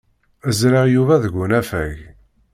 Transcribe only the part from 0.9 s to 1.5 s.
Yuba deg